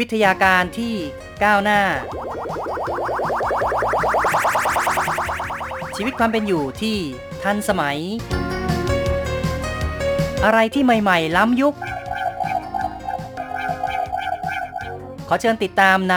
[0.00, 0.94] วิทยาการที่
[1.44, 1.80] ก้าวหน้า
[5.96, 6.96] ชีวิตความเป็นอยู่ที่
[7.42, 7.98] ทันสมัย
[10.44, 11.74] อะไรที่ใหม่ ๆ ล้ำยุค
[15.28, 16.16] ขอเชิญติดตามใน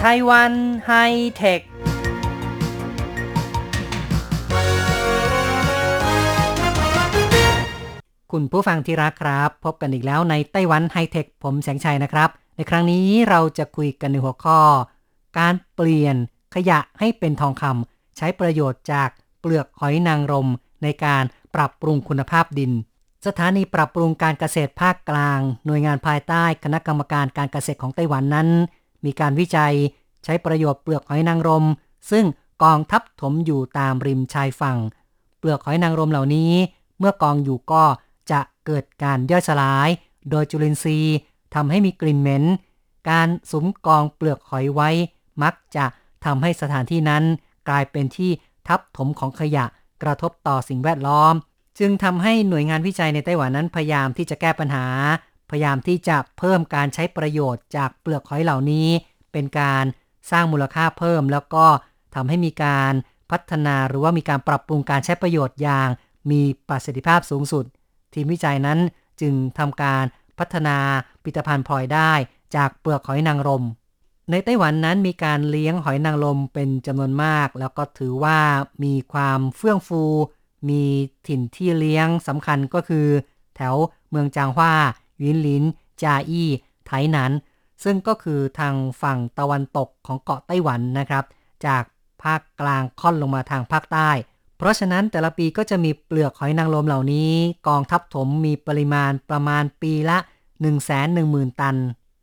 [0.00, 0.52] ไต้หวัน
[0.86, 0.92] ไฮ
[1.36, 1.60] เทค
[8.38, 14.58] คุณผู้ฟังที่รักครับ พบกันอีกแล้วในไต้หวันไฮเทคผมแสงชัยนะครับ ในครั้งนี้เราจะคุยกันในหัวข้อ
[15.38, 16.16] การเปลี่ยน
[16.54, 19.08] ขยะให้เป็นทองคำใช้ประโยชน์จาก
[19.40, 20.48] เปลือกหอยนางรม
[20.82, 21.24] ในการ
[21.54, 22.72] ปรับปรุงคุณภาพดิน
[23.26, 28.48] สถานีปรับปรุงการเกษตรภาคกลาง หน่วยงานภายใต้คณะกรรมการการเกษตรของไต้หวันนั้น
[29.04, 29.74] มีการวิจัย
[30.24, 31.64] ใช้ประโยชน์เปลือกหอยนางรม
[32.10, 32.24] ซึ่ง
[32.64, 34.78] กองทับถมอยู่ตามริมชายฝั่ง
[35.38, 36.52] เปลือกหอยนางรมเหล่านี้
[36.98, 37.82] เมื่อกองอยู่ก็
[38.30, 39.88] จะเกิดการย่อยสลาย
[40.30, 41.16] โดยจุลินทรีย์
[41.54, 42.44] ทำให้มีกลิ่นเหม็น
[43.10, 44.90] การสุมกองเปลือกหอยไว้
[45.42, 45.84] มักจะ
[46.24, 47.24] ทำให้สถานที่นั้น
[47.68, 48.30] กลายเป็นที่
[48.68, 49.64] ทับถมของขยะ
[50.02, 51.34] กระทบต่อสิ่งแวดล้อม
[51.78, 54.86] จึงทำให้หน่วยงานวิจัยในไต้หวันนั้นพยายามที่จะแก้ปัญหา
[55.50, 58.88] พยายามที่จะเพิ่มการใช้ประโยชน์จากเปลือกหอยเหล่านี้
[59.32, 59.84] เป็นการ
[60.30, 61.66] สร้างมูลค่าเพิ่ม แล้วก็
[62.14, 62.92] ทำให้มีการ
[63.30, 65.88] พัฒนาหรือว่ามีการปรับปรุงการใช้ประโยชน์อย่าง
[66.30, 67.64] มีประสิทธิภาพสูงสุด
[68.14, 68.78] ทีมวิจัยนั้น
[69.20, 70.04] จึงทำการ
[70.38, 70.76] พัฒนา
[71.22, 72.12] ผลิตภัณฑ์พลอยได้
[72.56, 73.64] จากเปลือกหอยนางรม
[74.30, 78.38] ในไต้หวันนั้นมีการเลี้ยงหอยนางรมเป็นจำนวนมาก แล้วก็ถือว่า
[78.84, 80.02] มีความเฟื่องฟู
[80.68, 80.82] มี
[81.26, 83.06] ถิ่นที่เลี้ยงสำคัญก็คือ
[83.56, 83.74] แถว
[84.10, 84.72] เมืองจางฮวา
[85.24, 85.62] ยินหลิน
[86.02, 86.48] จาอี้
[86.86, 87.32] ไถหนัน
[87.84, 91.24] ซึ่งก็คือทางฝั่งตะวันตกของเกาะไต้หวันนะครับ
[91.66, 91.82] จาก
[92.22, 94.10] ภาคกลางค่อนลงมาทางภาคใต้
[94.64, 97.32] ราะฉะนั้นแต่ละปีก็จะมีเปลือกหอยนางรมเหล่านี้
[97.68, 100.18] กองทับถมมีปริมาณประมาณปีละ
[100.88, 101.76] 110,000 ตัน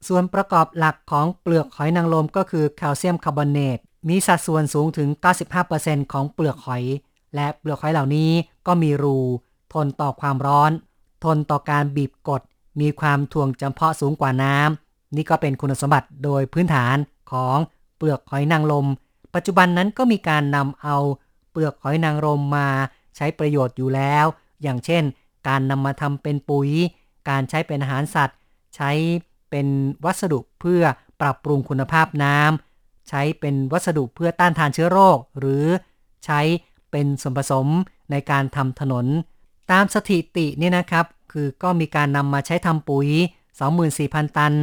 [0.08, 5.10] ส่วนประกอบหลักของเปลือกหอยนางรมก็คือแคลเซียมคาร์บอเนตมีสัดส่วนสูงถึง
[5.62, 6.84] 95%ของเปลือกหอย
[7.36, 8.32] และเปลือกหอยเหล่านี้
[8.68, 9.18] ก็มีรู
[9.74, 10.72] ทนต่อความร้อน
[11.24, 12.42] ทนต่อการบีบกด
[12.82, 16.98] มีความถ่วงจำเพาะสูงกว่าน้ำนี่ก็เป็นคุณสมบัติโดยพื้นฐาน
[17.32, 17.58] ของ
[17.98, 18.88] เปลือกหอยนางรม
[19.36, 20.98] ปัจจุบันนั้นก็มีการนำเอา
[21.52, 22.68] เปลือกหอยนางรมมา
[23.16, 24.26] ใช้ประโยชน์อยู่แล้ว
[24.62, 25.04] อย่างเช่น
[25.48, 26.70] การนำมาทำเป็นปุ๋ย
[27.30, 28.38] การใช้เป็นอาหารสัตว์
[28.76, 28.92] ใช้
[29.50, 29.68] เป็น
[30.06, 30.84] วัสดุเพื่อ
[31.22, 35.66] ปรับปรุงคุณภาพน้ำใช้เป็นวัสดุเพื่อต้านทานเชื้อโรค หรือ
[36.26, 36.40] ใช้
[36.92, 37.68] เป็นส่วนผสม
[38.12, 39.06] ในการทำถนน
[39.72, 43.08] ตามสถิตินี่นะครับ คือก็มีการนำมาใช้ทำปุ๋ย
[43.74, 44.54] 24,000 ตัน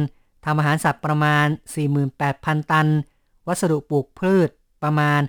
[0.45, 1.45] ทำอาหารสัตว์ประมาณ
[2.09, 2.87] 48,000 ตัน
[3.47, 4.49] วัสดุปลูกพืช
[4.83, 5.21] ประมาณ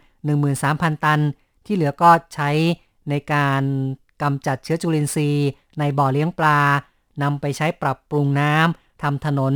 [0.48, 1.21] 13,000 ตัน
[1.66, 2.50] ที่เหลือก็ใช้
[3.10, 3.62] ในการ
[4.22, 5.48] กำจัดเชื้อจุลินทรีย์
[5.78, 6.60] ในบ่อเลี้ยงปลา
[7.22, 9.54] นำไปใช้ปรับปรุงน้ำทำถนน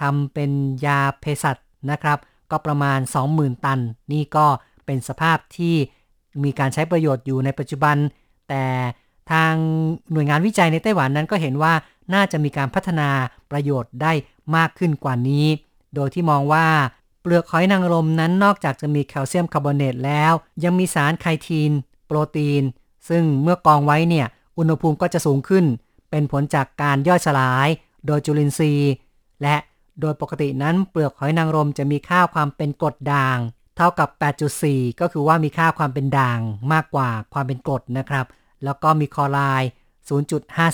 [0.00, 0.50] ทำเป็น
[0.86, 1.56] ยาเภสัช
[1.90, 2.18] นะครับ
[2.50, 2.98] ก็ประมาณ
[3.32, 3.80] 20,000 ตัน
[4.12, 4.46] นี่ก็
[4.86, 5.74] เป็นสภาพที่
[6.44, 7.96] มีการใช้ประโยชน์อยู่ในปัจจุบัน
[8.48, 8.64] แต่
[9.30, 9.52] ทาง
[10.12, 11.72] หน่วยงานวิจัยในไต้หวันนั้นก็เห็นว่า
[12.14, 13.08] น่าจะมีการพัฒนา
[13.50, 14.12] ประโยชน์ได้
[14.56, 15.46] มากขึ้นกว่านี้
[15.94, 16.66] โดยที่มองว่า
[17.26, 20.32] เปลือกหอยนางรมนั้นนอกจากจะมีแคลเซียมคาร์บอเนตแล้ว
[20.64, 21.72] ยังมีสารไคทีน
[22.06, 22.62] โปรตีน
[23.08, 24.26] ซึ่งเมื่อกองไว้เนี่ย
[24.58, 25.64] อุณหภูมิก็จะสูงขึ้น
[26.10, 27.68] เป็นผลจากการย่อยสลาย
[28.06, 28.92] โดยจุลินทรีย์
[29.42, 29.56] และ
[30.00, 33.38] โดยปกตินั้นเปลือกหอยนางรมจะมีค่าความเป็นกรดด่าง
[33.76, 34.08] เท่ากับ
[34.54, 36.40] 8.4 ก็คือว่ามีค่าความเป็นด่าง
[36.72, 38.26] มากกว่าความเป็นกรดนะครับ
[38.64, 39.70] แล้วก็มีคอไรด์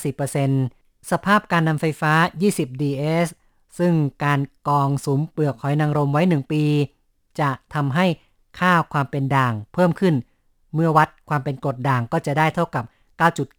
[0.03, 2.13] 0.50%สภาพการนำไฟฟ้า
[2.49, 3.29] 20 ds
[3.79, 3.93] ซึ่ง
[4.25, 6.65] การกองสุมเปลือกหอยนางรมไว้ 1 ปี
[7.41, 8.07] จะทำให้
[8.59, 10.15] ค่าความเป็นด่างเพิ่มขึ้น
[10.75, 12.85] เมื่อวัดความเป็นกรดด่างก็จะได้เท่ากับ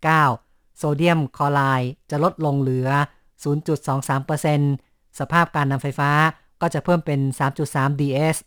[0.01, 2.89] 9.9 โซเดียมคลอไรด์จะลดลงเหลือ
[3.83, 6.11] 0.23%สภาพการนำไฟฟ้า
[6.61, 7.19] ก็จะเพิ่มเป็น
[7.59, 8.37] 3.3 ds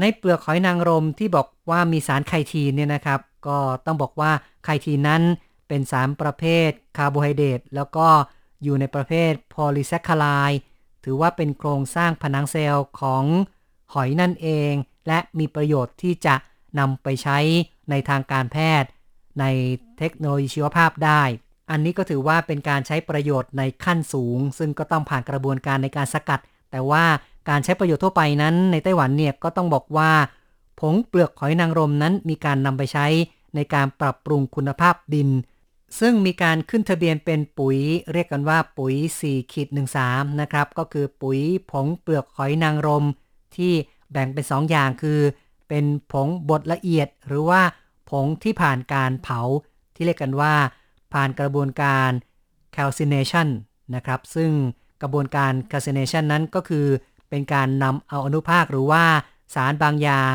[0.00, 4.32] ในเปลือกหอยนางรมที่บอกว่ามีสารไคตินเนี่ยนะครับ ก็ต้องบอกว่า
[4.64, 5.22] ไคตินนั้น
[5.68, 8.08] เป็นสารประเภทคาร์โบไฮเดรตแล้วก็
[8.62, 10.60] อยู่ในประเภทโพลีแซคคาไลด์
[11.08, 13.24] ถือว่าเป็นโครงสร้างผนังเซลล์ของ
[13.94, 14.72] หอยนั่นเอง
[15.08, 16.34] และมีประโยชน์ที่จะ
[16.78, 17.38] นำไปใช้
[17.90, 18.88] ในทางการแพทย์
[19.40, 19.44] ใน
[19.98, 21.22] เทคโนโลยีชีวภาพได้
[21.70, 27.04] อันนี้ก็ถือว่าเป็นการใช้ประโยชน์ในขั้นสูง ซึ่งก็ต้องผ่านกระบวนการในการสกัด แต่ว่า
[27.48, 30.10] การใช้ประโยชน์ทั่วไปนั้น ในไต้หวันเนี่ยก็ต้องบอกว่า
[30.80, 33.06] ผงเปลือกหอยนางรมนั้นมีการนำไปใช้
[33.54, 35.28] ในการปรับปรุงคุณภาพดิน
[36.00, 37.78] ซึ่งมีการขึ้นทะเบียนเป็นปุ๋ย
[38.12, 38.94] เรียกกันว่าปุ๋ย
[39.24, 39.68] 4ขีด
[40.02, 41.40] 13นะครับ ก็คือปุ๋ย
[41.70, 43.04] ผงเปลือกหอยนางรม
[43.56, 43.72] ที่
[44.12, 45.20] แบ่งเป็น 2 อย่างคือ
[45.68, 47.62] เป็นผงบดละเอียด หรือว่า
[48.10, 49.40] ผงที่ผ่านการเผา
[49.94, 50.54] ที่เรียกกันว่า
[51.12, 52.10] ผ่านกระบวนการ
[52.76, 53.48] calcination
[53.94, 54.50] นะครับ ซึ่ง
[55.02, 56.86] กระบวนการ calcination นั้นก็คือ
[57.28, 59.04] เป็นการนำเอาอนุภาคหรือว่า
[59.54, 60.34] สารบางอย่าง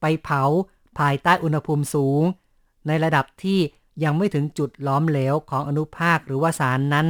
[0.00, 0.42] ไปเผา
[0.98, 2.22] ภายใต้อุณหภูมิสูง
[2.86, 3.60] ในระดับที่
[4.04, 7.06] ยังไม่ถึงจุดล้อมเหลวของอนุภาคหรือว่าสารนั้น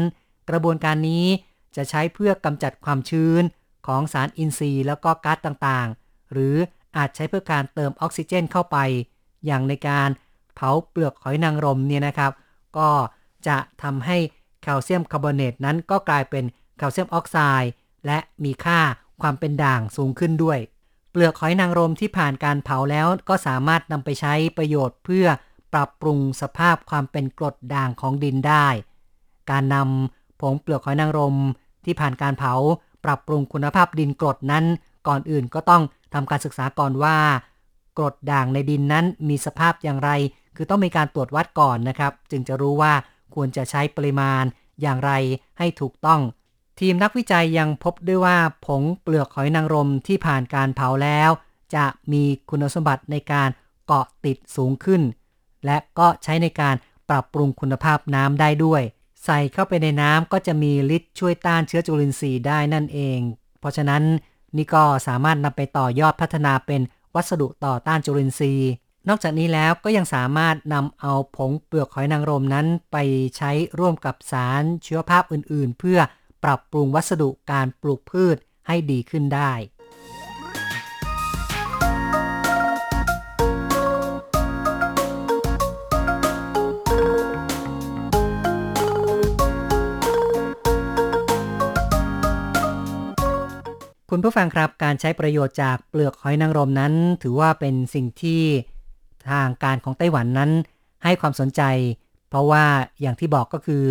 [0.50, 1.26] กระบวนการนี้
[1.76, 3.42] จะใช้เพื่อกำจัดความชื้น
[3.86, 6.56] ของสารอินทรีย์แล้วก็ก๊าซต่างๆ หรือ
[6.96, 8.76] อาจใช้เพื่อการเติมออกซิเจนเข้าไป
[9.46, 10.08] อย่างในการ
[10.54, 12.32] เผาเปลือกหอยนางรมเนี่ยนะครับ
[12.78, 12.88] ก็
[13.46, 14.18] จะทำให้
[14.62, 16.44] แคลเซียมคาร์บอเนตนั้นก็กลายเป็น
[16.76, 17.70] แคลเซียมออกไซด์
[18.06, 18.80] และมีค่า
[19.22, 20.58] ความเป็นด่างสูงขึ้นด้วย
[21.10, 25.26] เปลือกหอยนางรมที่ผ่านการเผาแล้วก็สามารถนำไปใช้ประโยชน์เพื่อ
[25.72, 28.66] ปรับปรุงสภาพความเป็นกรดด่างของดินได้
[29.50, 31.36] การนำผงเปลือกหอยนางรม
[31.84, 32.54] ที่ผ่านการเผา
[33.04, 34.64] ปรับปรุงคุณภาพดินกรดนั้น
[35.06, 35.82] ก่อนอื่นก็ต้อง
[36.14, 37.16] ทำการศึกษาก่อนว่า
[37.98, 40.10] กรดด่างในดินนั้นมีสภาพอย่างไร
[40.56, 42.92] คือต้องมีการตรวจวัดก่อนนะครับ จึงจะรู้ว่า
[43.34, 44.44] ควรจะใช้ปริมาณ
[44.80, 45.12] อย่างไร
[45.58, 46.20] ให้ถูกต้อง
[46.80, 51.30] ทีมนักวิจัยยังพบด้วยว่าผงเปลือกหอยนางรมที่ผ่านการเผาแล้ว
[51.74, 53.48] จะมีคุณสมบัติในการ
[53.86, 55.02] เกาะติดสูงขึ้น
[55.64, 56.74] และก็ใช้ในการ
[57.10, 58.82] ปรับปรุงคุณภาพน้ำได้ด้วย
[59.24, 63.20] ใส่เข้าไปในน้ำก็จะมีฤทธิ์ช่วยต้านเชื้อจุลินทรีย์ได้นั่นเอง
[63.60, 64.02] เพราะฉะนั้น
[64.56, 66.80] นี่ก็สามารถนำไปต่อยอดพัฒนาเป็น
[67.14, 68.70] วัสดุต่อต้านจุลินทรีย์
[69.08, 72.96] นอกจากนี้แล้วก็ยังสามารถนำเอาผงเปลือกหอยนางรมนั้น ไป
[73.36, 75.98] ใช้ร่วมกับสารเชื้อภาพอื่น ๆ เพื่อ
[76.44, 78.36] ปรับปรุงวัสดุการปลูกพืช
[78.66, 79.52] ให้ดีขึ้นได้
[94.12, 98.42] คุณผู้ฟังครับการใช้ประโยชน์จากเปลือกหอยนางรมนั้น ถือว่าเป็นสิ่งที่
[99.30, 100.50] ทางการของไต้หวันนั้น
[101.04, 101.62] ให้ความสนใจ
[102.28, 102.64] เพราะว่า
[103.00, 103.84] อย่างที่บอกก็คือ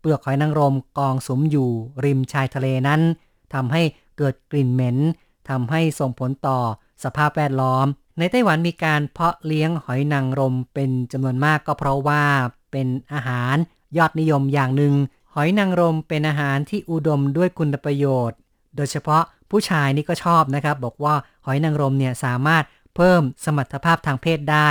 [0.00, 1.70] เปลือกหอยนางรมกองสมอยู่
[2.04, 3.00] ริมชายทะเลนั้น
[3.54, 3.82] ทำให้
[4.18, 4.96] เกิดกลิ่นเหม็น
[5.48, 6.58] ทำให้ส่งผลต่อ
[7.04, 7.86] สภาพแวดล้อม
[8.18, 12.22] ในไต้หวันมีการเพาะเลี้ยงหอยนางรมเป็นจำนวนมากก็เพราะว่า
[12.70, 13.56] เป็นอาหาร
[13.96, 14.94] ยอดนิยมอย่างหนึ่ง
[15.34, 18.38] หอยนางรมเป็นอาหารที่อุดมด้วยคุณประโยชน์
[18.76, 21.14] โดยเฉพาะ ผู้ชายนี่ก็ชอบนะครับ บอกว่า
[21.46, 22.64] หอยนางรมเนี่ยสามารถ
[22.96, 24.68] เพิ่มสมรรถภาพทางเพศได้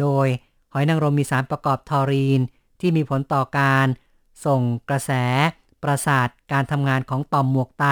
[0.00, 0.26] โดย
[0.72, 2.40] หอยนางรมมีสารประกอบทอรีน
[2.80, 3.86] ที่มีผลต่อการ
[4.46, 5.10] ส่งกระแส
[5.82, 7.86] ประสาทการทำงานของต่อมหมวกไต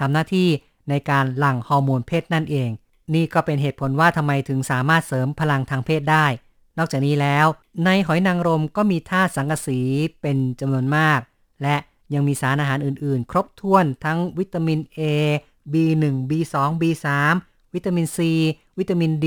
[0.00, 0.48] ทำหน้าที่
[0.88, 2.70] ในการหลั่งฮอร์โมนเพศนั่นเอง
[3.14, 6.26] นี่ก็เป็นเหตุผลว่าทำไมถึงสามารถเสริมพลังทางเพศได้
[6.78, 7.46] นอกจากนี้แล้ว
[7.84, 9.80] ในหอยนางรมก็มีธาตุสังกะสี
[10.20, 11.20] เป็นจำนวนมาก
[11.62, 11.76] และ
[12.14, 15.00] ยังมีสารอาหารอื่นๆ ครบถ้วนทั้งวิตามิน A
[15.72, 17.06] B1 B2 B3
[17.74, 18.18] วิตามิน C
[18.78, 19.26] วิตามิน D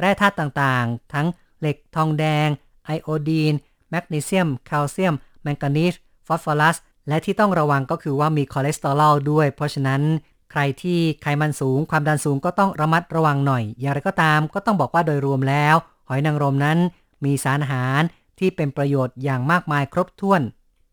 [0.00, 1.26] แร่ธาตุต่างๆ ทั้ง
[1.60, 2.48] เหล็กทองแดง
[2.84, 3.54] ไอโอดีน
[3.90, 5.94] แมกนีเซียม แคลเซียม แมงกานีส
[6.26, 6.76] ฟอสฟอรัส
[7.08, 10.02] และที่ต้องระวังก็คือว่ามีคอเลสเตอรอลด้วย เพราะฉะนั้น
[10.50, 15.74] ใครที่ไขมันสูง ความดันสูงก็ต้องระมัดระวังหน่อย อย่างไรก็ตามก็ต้องบอกว่าโดยรวมแล้ว
[16.08, 16.78] หอยนางรมนั้น
[17.24, 18.02] มีสารอาหาร
[18.38, 20.42] ที่เป็นประโยชน์อย่างมากมายครบถ้วน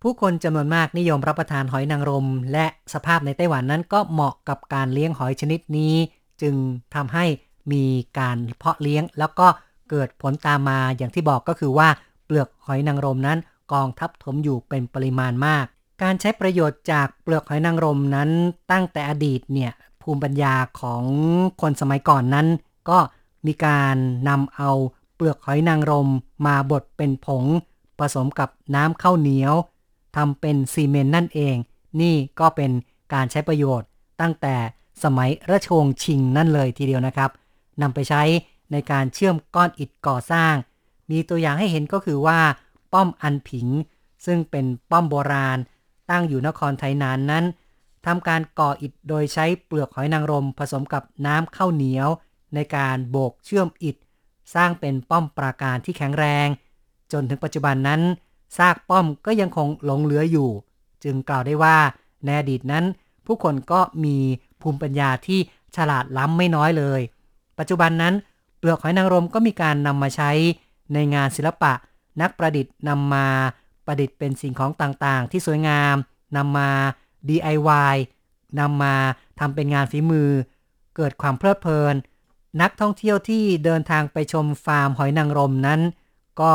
[0.04, 5.96] ผู้คนจำนวนมากนิยมรับประทานหอยนางรม และสภาพในไต้หวันนั้นก็เหมาะกับการเลี้ยงหอยชนิดนี้
[6.42, 6.56] จึง
[6.96, 7.26] ทำให้
[7.72, 7.86] มี
[8.20, 9.48] การเพาะเลี้ยง แล้วก็
[9.90, 11.90] เกิดผลตามมาอย่างที่บอกก็คือว่า
[12.26, 13.38] เปลือกหอยนางรมนั้น
[13.74, 15.66] กองทับถมอยู่เป็นปริมาณมาก
[16.02, 18.30] การใช้ประโยชน์จากเปลือกหอยนางรมนั้น
[18.72, 21.04] ตั้งแต่อดีตเนี่ยภูมิปัญญาของ
[21.62, 22.48] คนสมัยก่อนนั้น
[22.90, 23.00] ก็
[23.46, 23.96] มีการ
[24.30, 24.70] นำเอา
[25.16, 26.10] เปลือกหอยนางรม
[26.46, 27.44] มาบดเป็นผง
[28.00, 29.54] ผสมกับน้ำข้าวเหนียว
[30.16, 31.56] ทำเป็นซีเมนต์นั่นเอง
[32.02, 32.72] นี่ก็เป็น
[33.14, 33.88] การใช้ประโยชน์
[34.22, 34.56] ตั้งแต่
[35.04, 37.32] สมัยราชวงศ์ชิงนั่นเลยทีเดียวนะครับ
[37.82, 38.22] นำไปใช้
[38.72, 40.54] ในการเชื่อมก้อนอิฐก่อสร้าง
[41.12, 42.40] มีตัวอย่างให้เห็นก็คือว่า
[42.94, 43.68] ป้อมอันผิง
[44.26, 45.58] ซึ่งเป็นป้อมโบราณ
[46.10, 47.46] ตั้งอยู่นครไทยนานนั้น
[48.06, 52.10] ทำการก่ออิฐโดยใช้เปลือกหอยนางรมผสมกับน้ำข้าวเหนียว
[52.56, 53.96] ในการโบกเชื่อมอิฐ
[54.56, 56.48] สร้างเป็นป้อมปราการที่แข็งแรง
[57.12, 58.02] จนถึงปัจจุบันนั้น
[58.58, 60.50] ซากป้อมก็ยังคงหลงเหลืออยู่
[61.04, 61.78] จึงกล่าวได้ว่า
[62.26, 62.86] ในอดีตนั้น
[63.26, 64.18] ผู้คนก็มี
[64.62, 65.40] ภูมิปัญญาที่
[65.76, 67.02] ฉลาดล้ำไม่น้อยเลย
[67.60, 68.14] ปัจจุบันนั้น
[68.58, 70.32] เปลือกหอยนางรมก็มีการนำมาใช้
[70.94, 71.74] ในงานศิลปะ
[72.22, 73.28] นักประดิษฐ์นำมา
[73.86, 75.96] ประดิษฐ์เป็นสิ่งของต่างๆ ที่สวยงาม
[76.38, 76.70] นำมา
[77.30, 77.96] DIY
[78.60, 78.96] นำมา
[79.40, 80.30] ทำเป็นงานฝีมือ
[80.96, 81.96] เกิดความเพลิดเพลิน
[82.62, 85.82] นักท่องเที่ยวที่เดินทางไปชมฟาร์มหอยนางรมนั้น
[86.42, 86.54] ก็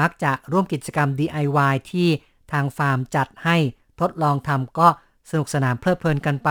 [0.00, 2.08] มักจะร่วมกิจกรรม DIY ที่
[2.52, 3.56] ทางฟาร์มจัดให้
[4.00, 4.88] ทดลองทำก็
[5.30, 6.50] สนุกสนานเพลิดเพลินกันไป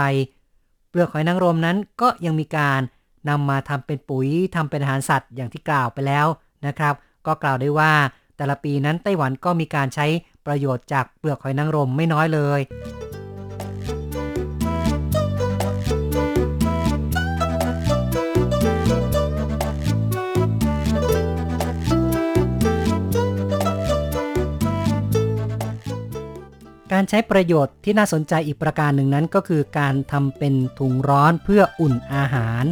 [0.90, 2.82] เปลือกหอยนางรมนั้นก็ยังมีการ
[3.30, 6.28] นำมาทำเป็นปุ๋ยทำเป็นอาหารสัตว์อย่างที่กล่าวไปแล้ว
[6.66, 6.94] นะครับ
[7.26, 7.94] ก็กล่าวได้ว่า
[8.38, 10.06] แต่ละปีนั้นไต้หวันก็มีการใช้
[10.46, 12.60] ประโยชน์จากเปลือกหอยนางรมไม่น้อยเลย
[26.94, 32.66] การใช้ประโยชน์ที่น่าสนใจอีกประการหนึ่งนั้นก็คือการทำเป็นถุงร้อนเพื่ออุ่นอาหาร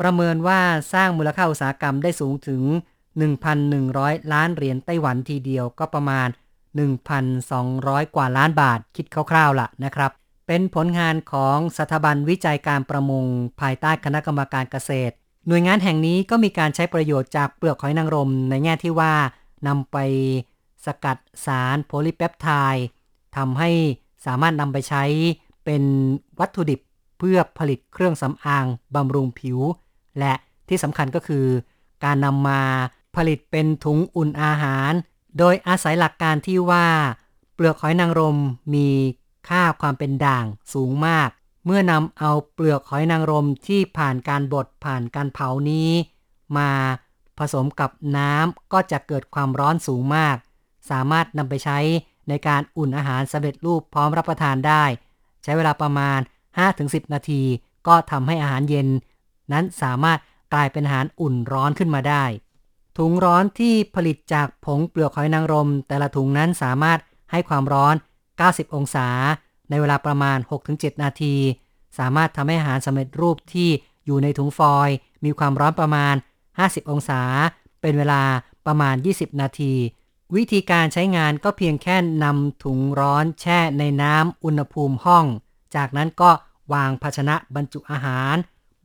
[0.00, 0.60] ประเมินว่า
[0.92, 2.62] สร้างมูลค่าอุตสาหกรรมได้สูงถึง
[3.46, 6.28] 1,100 ล้านเหรียญไต้หวันทีเดียวก็ประมาณ
[7.42, 10.10] 1,200 กว่าล้านบาทคิดคร่าวๆล่ะนะครับ
[10.46, 13.24] เป็นผลงานของสถาบันวิจัยการประมง
[13.60, 15.14] ภายใต้คณะกรรมการเกษตร
[15.46, 19.14] หน่วยงานแห่งนี้ก็มีการใช้ประโยชน์จากเปลือกหอยนางรม ในแง่ที่ว่า
[19.66, 19.96] นำไป
[20.86, 22.86] สกัดสารโพลีเปปไทด์
[23.36, 23.70] ทำให้
[24.26, 25.04] สามารถนำไปใช้
[25.64, 25.82] เป็น
[26.40, 26.80] วัตถุดิบ
[27.18, 29.58] เพื่อผลิตเครื่องสำอางบำรุงผิว
[30.18, 30.34] และ
[30.68, 31.46] ที่สำคัญก็คือ
[32.04, 32.62] การนำมา
[33.16, 34.92] ผลิตเป็นถุงอุ่นอาหาร
[35.38, 36.86] โดยอาศัยหลักการที่ว่า
[37.54, 38.38] เปลือกหอยนางรม
[38.74, 38.88] มี
[39.48, 41.28] ค่าความเป็นด่างสูงมาก
[41.64, 45.90] เมื่อนำเอาเปลือกหอยนางรมที่ผ่านการบดผ่านการเผานี้
[46.56, 46.70] มา
[47.38, 50.36] ผสมกับน้ำก็จะเกิดความร้อนสูงมาก
[50.90, 51.78] สามารถนำไปใช้
[52.28, 54.84] ในการอุ่นอาหารสำเร็จรูปพร้อมรับประทานได้
[55.42, 56.20] ใช้เวลาประมาณ
[56.66, 57.42] 5-10 นาที
[57.86, 58.88] ก็ทำให้อาหารเย็น
[59.52, 60.18] นั้นสามารถ
[60.52, 62.24] กลายเป็นอาหารอุ่นร้อนขึ้นมาได้
[62.98, 66.98] ถุงร้อนที่ผลิตจากผงเปลือกหอยนางรม แต่ละถุงนั้นสามารถ
[67.32, 67.94] ให้ความร้อน
[68.34, 69.08] 90 องศา
[69.70, 70.38] ในเวลาประมาณ
[70.70, 71.34] 6-7 นาที
[71.98, 73.68] สามารถทำให้อาหารสำเร็จรูปที่
[74.06, 76.14] อยู่ในถุงฟอยล์มีความร้อนประมาณ
[76.52, 77.20] 50 องศา
[77.80, 78.22] เป็นเวลา
[78.66, 79.72] ประมาณ 20 นาที
[80.36, 85.24] วิธีการใช้งานก็เพียงแค่นำถุงร้อนแช่ในน้ำอุณหภูมิห้อง
[85.76, 86.30] จากนั้นก็
[86.72, 88.36] วางภาชนะบรรจุอาหาร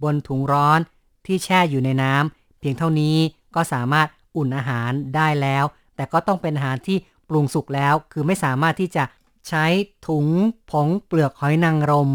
[0.04, 0.80] บนถุงร้อน
[1.26, 3.18] ที่แช่อยู่ในน้ำเพียงเท่านี้
[3.56, 5.66] ก็สามารถอุ่นอาหารได้แล้ว
[5.96, 6.98] แต่ก็ต้องเป็นอาหารที่
[7.30, 9.04] ปรุงสุกแล้ว คือไม่สามารถที่จะ
[9.48, 9.66] ใช้
[10.08, 10.26] ถุง
[10.72, 12.12] ผงเปลือกหอยนางรม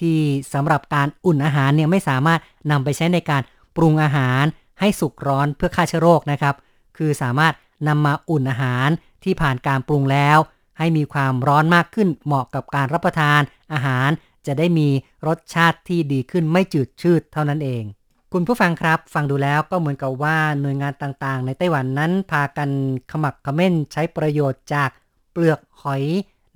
[0.00, 0.18] ที่
[0.54, 3.42] สำหรับการอุ่นอาหารเนี่ยไม่สามารถนำไปใช้ในการ
[3.76, 4.44] ปรุงอาหาร
[4.80, 6.54] ให้สุกร้อนเพื่อฆ่าเชื้อโรคนะครับ
[6.96, 7.52] คือสามารถ
[7.88, 8.88] นำมาอุ่นอาหาร
[9.24, 10.38] ที่ผ่านการปรุงแล้ว
[10.78, 13.40] ให้มีความร้อนมากขึ้นเหมาะกับการรับประทาน
[13.72, 14.08] อาหาร
[14.46, 14.88] จะได้มี
[15.26, 17.84] รสชาติที่ดีขึ้นไม่จืดชืดเท่านั้นเอง
[18.32, 22.70] คุณผู้ฟังครับ ฟังดูแล้วก็เหมือนกับว่าหน่วยงานต่างๆ ในไต้หวันนั้นพากัน
[23.10, 24.90] ขมักขม้นใช้ประโยชน์จาก
[25.32, 26.04] เปลือกหอย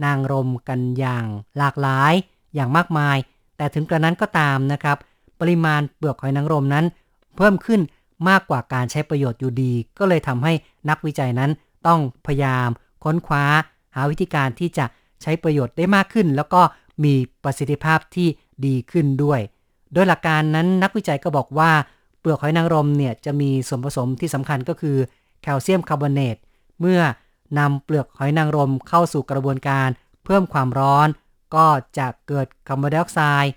[0.04, 1.24] นางรมกันอย่าง
[1.58, 2.12] หลากหลาย
[2.54, 3.16] อย่างมากมาย
[3.56, 4.96] แต่ถึงกระนั้นก็ตามนะครับ
[5.40, 6.84] ปริมาณเปลือกหอยนางรมนั้น
[7.36, 7.80] เพิ่มขึ้น
[8.28, 10.52] มากกว่าการใช้ประโยชน์อยู่ดี ก็เลยทำให้
[10.88, 11.50] นักวิจัยนั้น
[11.86, 12.68] ต้องพยายาม
[13.04, 13.44] ค้นคว้า
[13.94, 14.86] หาวิธีการที่จะ
[15.22, 16.60] ใช้ประโยชน์ได้มากขึ้น แล้วก็
[17.04, 18.28] มีประสิทธิภาพที่
[18.66, 19.40] ดีขึ้นด้วย
[19.92, 21.70] โดยหลักการนั้นนักวิจัยก็บอกว่า
[22.20, 24.96] เปลือกหอยนางรมเนี่ยจะมีส่วนผสมที่สำคัญก็คือ
[25.42, 26.36] แคลเซียมคาร์บอเนต
[26.80, 27.00] เมื่อ
[27.58, 29.88] นำเปลือกหอยนางรมเข้าสู่กระบวนการ
[30.24, 31.08] เพิ่มความร้อน
[31.54, 31.66] ก็
[31.98, 33.52] จะเกิดคาร์บอนไดออกไซด์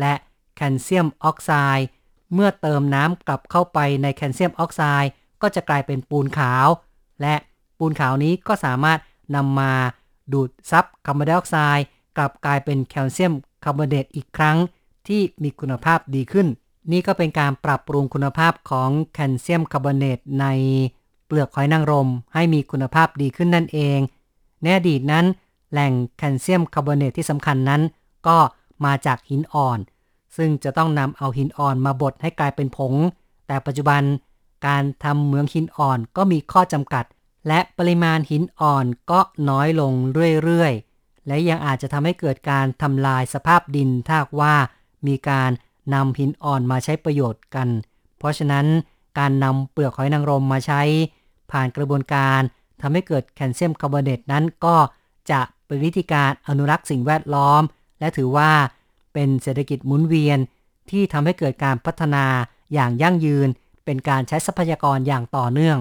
[0.00, 0.14] และ
[0.56, 1.86] แคลเซียมออกไซด์
[2.34, 5.10] เมื่อเติมน้ำกลับเข้าไปในแคลเซียมออกไซด์
[5.42, 6.68] ก็จะกลายเป็นปูนขาว
[7.22, 7.34] และ
[7.78, 8.98] ปูนขาวนี้ก็สามารถ
[9.34, 9.72] นำมา
[10.32, 11.84] ดูดซับคาร์บอนไดออกไซด์
[12.16, 13.32] กลับกลายเป็นแคลเซียม
[13.64, 14.56] คาร์บอเนตอีกครั้ง
[15.08, 16.46] ที่มีคุณภาพดีขึ้น
[16.92, 20.46] นี่ก็เป็นการปรับปรุงคุณภาพของแคลเซียมคาร์บอเนตใน
[21.26, 23.98] เปลือกหอยนางรม ให้มีคุณภาพดีขึ้นนั่นเอง
[24.62, 25.24] ในอดีตนั้น
[25.72, 27.82] แหล่งแคลเซียมคาร์บอเนตที่สำคัญนั้น
[28.26, 28.38] ก็
[28.84, 29.78] มาจากหินอ่อน
[30.36, 32.94] ซึ่งจะต้องนำเอาหินอ่อนมาบดให้กลายเป็นผง
[33.46, 34.02] แต่ปัจจุบัน
[34.66, 37.04] การทำเหมืองหินอ่อนก็มีข้อจำกัด
[37.48, 39.92] และปริมาณหินอ่อนก็น้อยลง
[40.44, 44.54] เรื่อยๆ และยังอาจจะทำให้เกิดการทำลายสภาพดินถ้าว่า
[45.06, 45.50] มีการ
[45.94, 47.68] นำหินอ่อนมาใช้ประโยชน์กัน
[48.18, 48.66] เพราะฉะนั้น
[49.18, 50.82] การนำเปลือกหอยนางรมมาใช้
[51.50, 52.40] ผ่านกระบวนการ
[52.82, 54.76] ทำให้เกิดแคลเซียมคาร์บอเนตนั้นก็
[55.30, 57.62] จะเป็นวิธีการอนุรักษ์สิ่งแวดล้อม
[58.00, 58.50] และถือว่า
[59.16, 60.38] เป็นเศรษฐกิจหมุนเวียน
[60.90, 62.24] ที่ทำให้เกิดการพัฒนา
[62.74, 63.48] อย่างยั่งยืน
[63.84, 65.78] เป็นการใช้ทรัพยากรอย่างต่อเนื่อง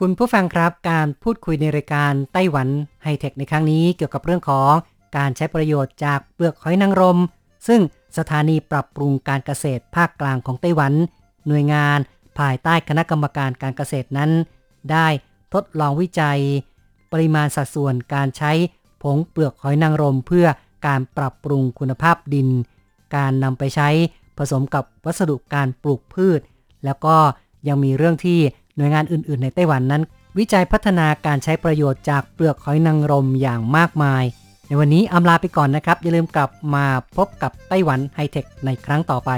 [0.00, 2.68] คุณผู้ฟังครับการพูดคุยในรายการไต้หวัน
[3.02, 4.72] ไฮเทคในครั้งนี้เกี่ยวกับเรื่องของ
[5.16, 7.18] การใช้ประโยชน์จากเปลือกหอยนางรม
[7.66, 7.80] ซึ่ง
[8.18, 10.92] สถานีปรับปรุงการเกษตรภาคกลางของไต้หวัน
[11.46, 11.98] หน่วยงาน
[12.38, 14.30] ภายใต้คณะกรรมการการเกษตรนั้น
[14.90, 15.06] ได้
[15.54, 16.38] ทดลองวิจัย
[17.12, 18.52] ปริมาณสัดส่วนการใช้
[19.02, 20.46] ผงเปลือกหอยนางรมเพื่อ
[20.86, 22.48] การปรับปรุงคุณภาพดิน
[23.14, 23.88] การนำไปใช้
[24.38, 26.40] ผสมกับวัสดุการปลูกพืช
[26.84, 27.16] แล้วก็
[27.68, 28.38] ยังมีเรื่องที่
[28.76, 30.02] หน่วยงานอื่น ๆ ในไต้หวันนั้น
[30.38, 34.24] วิจัยพัฒนาการใช้ประโยชน์จากเปลือกหอยนางรมอย่างมากมาย
[34.68, 36.84] ในวันนี้อำลาไปก่อนนะครับ อย่าลืมกลับมา
[37.16, 39.30] พบกับไต้หวันไฮเทคในครั้งต่อไป